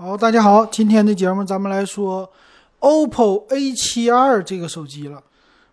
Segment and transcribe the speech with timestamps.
[0.00, 2.30] 好，大家好，今天的节目咱们来说
[2.78, 5.20] OPPO A72 这个手机了。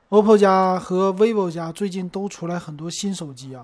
[0.09, 3.63] OPPO 家和 vivo 家最近都出来很多新手机啊。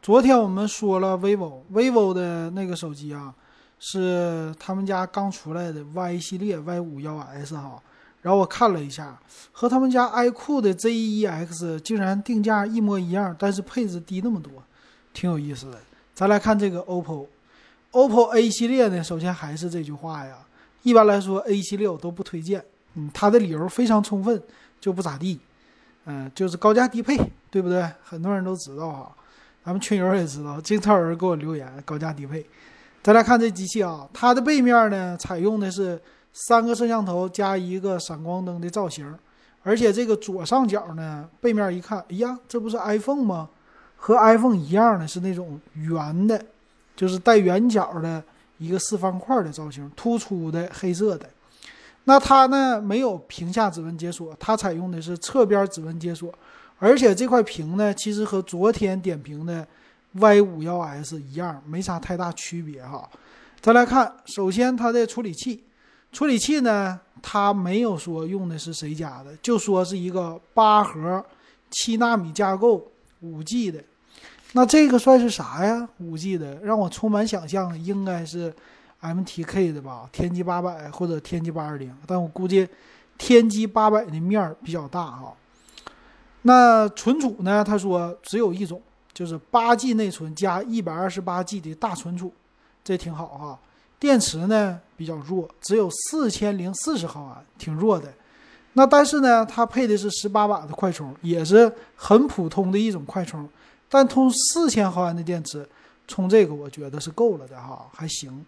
[0.00, 3.34] 昨天我们说了 vivo，vivo 的那个手机啊，
[3.78, 7.78] 是他们家刚出来的 Y 系列 Y 五幺 S 哈。
[8.22, 9.20] 然后我看了一下，
[9.52, 14.50] 和他们家 iQOO 的 Z1X 竟然定价一模一样，但是配置低那么多，
[15.12, 15.76] 挺有意思的。
[16.14, 17.26] 咱来看这个 OPPO。
[17.92, 20.36] OPPO A 系列呢，首先还是这句话呀，
[20.82, 24.40] 一般来说 A 系列我都不推荐，嗯，它的理由非常充分，
[24.80, 25.40] 就不咋地，
[26.04, 27.18] 嗯，就是高价低配，
[27.50, 27.84] 对不对？
[28.02, 29.12] 很多人都知道哈，
[29.64, 32.46] 咱们群友也知道，经常有人给我留言高价低配。
[33.02, 36.00] 再来看这机器啊，它的背面呢，采用的是
[36.32, 39.12] 三个摄像头加一个闪光灯的造型，
[39.64, 43.48] 而且这个左上角呢，背面一看，哎呀，这不是 iPhone 吗？
[43.96, 46.40] 和 iPhone 一样的是那种圆的。
[47.00, 48.22] 就是带圆角的
[48.58, 51.26] 一个四方块的造型，突出的黑色的。
[52.04, 56.30] 那它呢没有屏下指纹解锁，它采用的是侧边指纹解锁。
[56.78, 59.66] 而且这块屏呢，其实和昨天点评的
[60.12, 63.08] Y 五幺 S 一样，没啥太大区别哈。
[63.62, 65.64] 再来看，首先它的处理器，
[66.12, 71.24] 处理器呢，它没有说用的是谁家的，就说是一个八核
[71.70, 72.86] 七纳米架构
[73.20, 73.82] 五 G 的。
[74.52, 75.88] 那这个算是啥呀？
[75.98, 78.52] 五 G 的，让我充满想象，应该是
[79.00, 80.08] MTK 的吧？
[80.10, 82.68] 天玑八百或者天玑八二零，但我估计
[83.16, 85.32] 天玑八百的面儿比较大哈。
[86.42, 87.62] 那存储呢？
[87.62, 92.32] 他说只有一种，就是八 G 内存加一百二十八 G 的大存储，
[92.82, 93.58] 这挺好哈。
[94.00, 98.12] 电池呢比较弱，只有四千零四十毫安，挺弱的。
[98.72, 103.48] 那但是呢，它配的是十八瓦的快充，也是很普通的一种快充。
[103.90, 105.68] 但充四千毫安的电池，
[106.06, 108.46] 充这个我觉得是够了的哈，还行。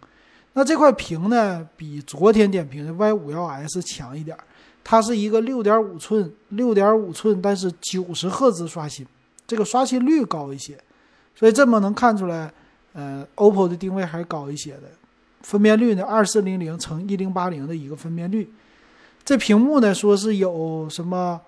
[0.53, 4.37] 那这块屏呢，比昨天点评的 Y 五幺 S 强一点，
[4.85, 9.07] 它是一个六点五寸，六点五寸，但是九十赫兹刷新，
[9.47, 10.79] 这个刷新率高一些，
[11.35, 12.53] 所以这么能看出来，
[12.93, 14.83] 呃，OPPO 的定位还是高一些的。
[15.41, 18.49] 分辨率呢，二四零零乘一零八零的一个分辨率。
[19.25, 21.41] 这屏幕呢，说是有什么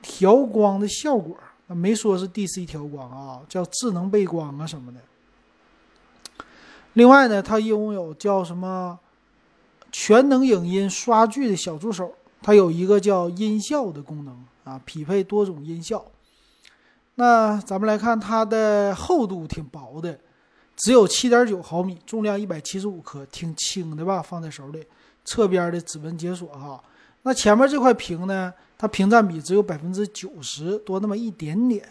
[0.00, 1.36] 调光的效果。
[1.68, 5.00] 没说是 DC 调光啊，叫智能背光啊什么的。
[6.94, 8.98] 另外呢，它拥有叫什么
[9.90, 16.04] 全能影音刷剧的小助手，它有一个叫音效的功能啊，匹配多种音效。
[17.14, 20.18] 那咱们来看它的厚度挺薄的，
[20.76, 24.20] 只有七点九毫米，重量一百七十五克，挺轻的吧？
[24.20, 24.84] 放在手里，
[25.24, 26.82] 侧边的指纹解锁哈。
[27.22, 28.52] 那前面这块屏呢？
[28.76, 31.88] 它屏占比只有百分之九十多那么一点点，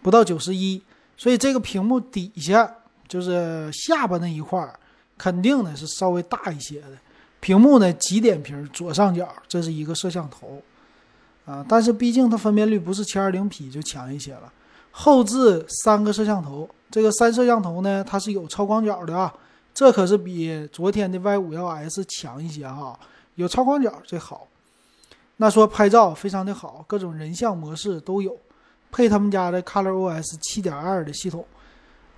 [0.00, 0.82] 不到九十一，
[1.14, 2.74] 所以这个屏幕底下
[3.06, 4.80] 就是下巴那一块儿，
[5.18, 6.96] 肯定呢是稍微大一些的。
[7.40, 10.62] 屏幕呢极点屏左上角，这是一个摄像头
[11.44, 14.50] 啊，但是毕竟它分辨率不是七二零 P 就强一些了。
[14.90, 19.30] 后置三个摄像头，这个三摄像头呢它是有超广角的啊，
[19.74, 22.98] 这可是比昨天的 Y 五幺 S 强一些哈，
[23.34, 24.48] 有超广角这好。
[25.42, 28.38] 那说拍照非常的好，各种人像模式都有，
[28.92, 31.44] 配他们家的 ColorOS 七点二的系统。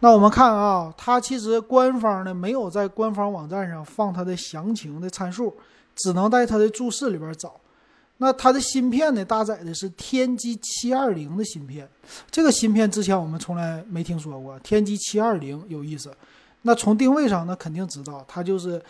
[0.01, 5.57] 那我们看啊，它其实官方呢没有在官方网站上放它的详情的参数，
[5.97, 7.59] 只能在它的注释里边找。
[8.19, 11.89] 那它的芯片呢，搭载的是天玑七二零的芯片，
[12.31, 14.59] 这个芯片之前我们从来没听说过。
[14.59, 16.15] 天玑七二零有意思。
[16.61, 18.83] 那从定位上，那肯定知道它就是。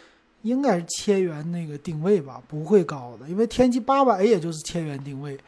[0.44, 5.38] 应该是千元那个定位吧，不会高的，因为天玑八百也就是千元定位。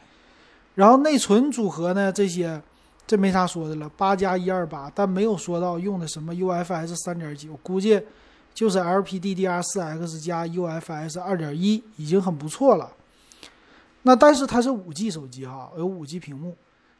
[0.73, 2.59] 然后内存组合呢，这些
[3.05, 8.01] 这没啥说的了，八加一二八，但没有说到用的什么 UFS 三点几，我估计
[8.55, 12.91] 就是 LPDDR4X 加 UFS 二点一，已经很不错了。
[14.01, 16.55] 那但是它是五 G 手机哈，有五 G 屏幕。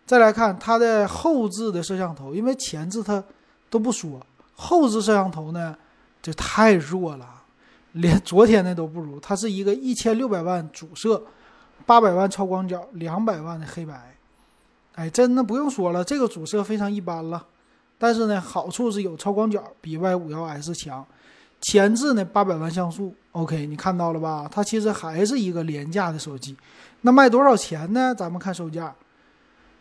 [0.06, 3.24] 再来看它的后置的摄像头，因为前置它
[3.69, 4.24] 都不说，
[4.56, 5.75] 后置摄像头呢
[6.22, 7.44] 就太弱了。
[7.97, 11.22] 连昨天的都不如，它是一个一千六百万主摄，
[11.85, 14.16] 八百万超广角，两百万的黑白，
[14.96, 17.46] 哎，真的不用说了，这个主摄非常一般了。
[17.97, 21.05] 但是呢，好处是有超广角，比 Y 五幺 S 强。
[21.59, 24.47] 前置呢八百万像素，OK，你看到了吧？
[24.52, 26.55] 它其实还是一个廉价的手机。
[27.02, 28.14] 那卖多少钱呢？
[28.14, 28.94] 咱们看售价，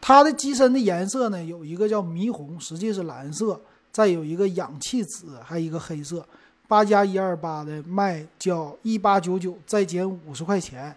[0.00, 3.60] 它的机身的颜色呢有一个叫霓虹，实际是蓝色，
[3.92, 6.26] 再有一个氧气紫，还有一个黑色。
[6.68, 10.94] 八加一二八的卖叫一八九九，再减五十块钱，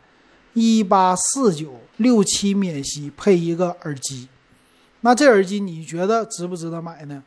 [0.53, 4.27] 一八四九六七免息配一个耳机。
[5.01, 7.23] 那这耳机你觉得值不值得买呢？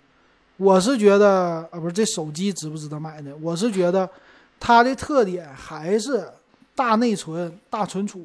[0.58, 3.32] 我是觉得啊，不是这手机值不值得买呢？
[3.40, 4.08] 我是觉得
[4.60, 6.28] 它的特点还是
[6.74, 8.24] 大内存、大存储，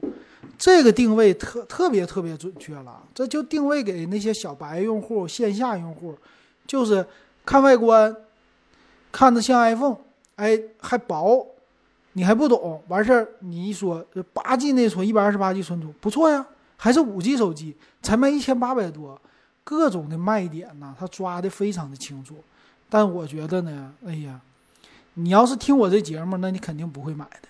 [0.58, 3.02] 这个定位特特别特别准确了。
[3.16, 6.16] 这就定位给那些小白用户、线下用户，
[6.68, 7.06] 就是
[7.46, 8.16] 看外观，
[9.12, 9.98] 看着像 iPhone，
[10.38, 11.46] 哎，还薄，
[12.14, 14.04] 你还不懂，完事儿你一说
[14.34, 16.44] 八 G 内存、一百二十八 G 存储，不错呀，
[16.78, 19.22] 还是五 G 手机，才卖一千八百多，
[19.64, 22.36] 各种的卖点呢，他抓的非常的清楚。
[22.90, 24.42] 但我觉得呢，哎呀。
[25.20, 27.48] 你要是听我这节目，那你肯定不会买的，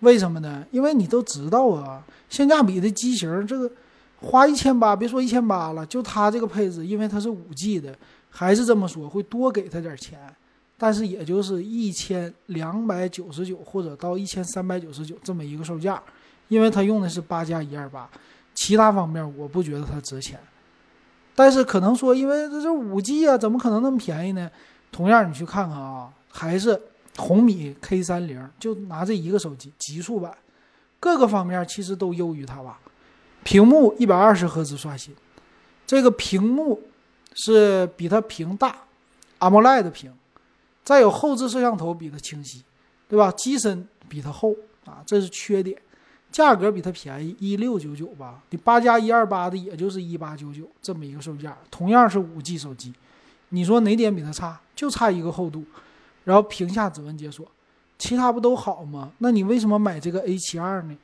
[0.00, 0.62] 为什么呢？
[0.70, 3.72] 因为你都知道啊，性价比的机型，这个
[4.20, 7.96] 花一千八，别说一千八了，就它这个配置，因为它是五 G 的，
[8.28, 10.20] 还是这么说，会多给他点钱，
[10.78, 16.02] 但是也就是一千两百九十九或者到一千三百九十九这么一个售价，
[16.48, 18.08] 因为它用的是八加一二八，
[18.54, 20.38] 其他方面我不觉得它值钱，
[21.34, 24.50] 但是可能说，因为这是五 G 啊，怎么可能那么便宜呢？
[24.92, 26.80] 同样，你去看看啊，还是。
[27.18, 30.36] 红米 K 三零就拿这一个手机，极速版，
[31.00, 32.78] 各个方面其实都优于它吧。
[33.42, 35.16] 屏幕一百二十赫兹刷新，
[35.86, 36.78] 这个屏幕
[37.32, 38.76] 是比它屏大
[39.38, 40.12] ，AMOLED 的屏，
[40.86, 42.62] 再有后置摄像头比它清晰，
[43.08, 43.28] 对吧？
[43.32, 44.54] 机身比它厚
[44.84, 45.76] 啊，这是缺点。
[46.30, 52.94] 价格比它便宜一六九九吧，你八加一二八的也就是一八九九这么一个售价，同样是五 G 手机，
[53.48, 54.60] 你说哪点比它差？
[54.76, 55.64] 就差一个厚度。
[56.22, 57.46] 然后屏下指纹解锁，
[57.98, 59.10] 其他不都好吗？
[59.18, 60.96] 那你为什么买这个 A 七二呢？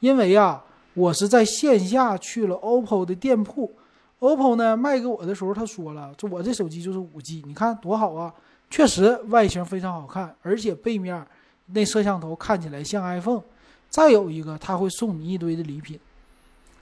[0.00, 0.62] 因为啊，
[0.94, 3.72] 我是在线下去了 OPPO 的店铺
[4.18, 8.34] ，OPPO 呢卖给我的时候，他说了，就我这手机就是五 G，你看多好啊！
[8.70, 11.26] 确实外形非常好看，而且背面
[11.66, 13.42] 那摄像头看起来像 iPhone。
[13.90, 15.98] 再有一个，他会送你一堆的礼品，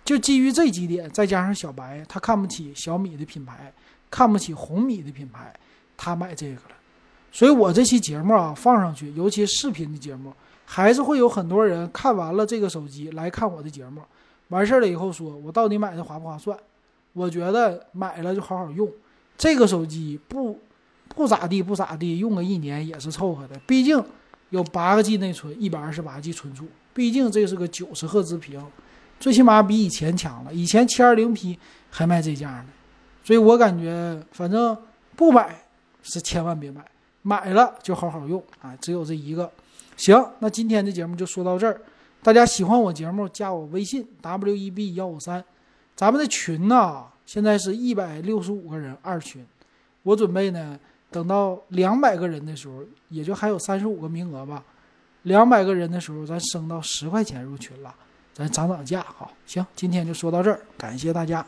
[0.04, 3.72] 就基于这几点，再加上小白他看不起小米的品牌，
[4.10, 5.50] 看不起红米的品牌，
[5.96, 6.76] 他买这个了。
[7.32, 10.30] 所以我这期节目啊放上去，尤其视频的节目，
[10.66, 14.02] 还是会有很多人看完了这个手机来看我的节目，
[14.48, 16.58] 完事儿了以后说我到底买的划不划算？
[17.14, 18.86] 我觉得买了就好好用，
[19.38, 20.58] 这个手机不
[21.18, 23.58] 不咋地不咋地，用个一年也是凑合的。
[23.66, 24.00] 毕竟
[24.50, 28.64] 有八个 G 内存，一百二十八 G 存储，毕竟这是个九十赫兹屏，
[29.18, 30.54] 最起码比以前强了。
[30.54, 31.58] 以前七二零 P
[31.90, 32.66] 还卖这价呢，
[33.24, 34.78] 所以我感觉反正
[35.16, 35.60] 不买
[36.04, 36.84] 是千万别买。
[37.22, 38.74] 买了就好好用啊！
[38.80, 39.50] 只有这一个，
[39.96, 41.78] 行，那今天的节目就说到这儿。
[42.22, 45.44] 大家喜欢我节目，加我微信 w e b 幺五三，
[45.96, 49.44] 咱们的群呢，现在是一百六十五个人二群。
[50.04, 50.78] 我准备呢，
[51.10, 54.62] 等到两百个人的时候，也就还有三十五个名额吧。
[55.22, 57.94] 两百个人的时候，咱升到十块钱入群了，
[58.32, 59.04] 咱涨涨价。
[59.16, 61.44] 好，行，今天就说到这儿，感谢大家。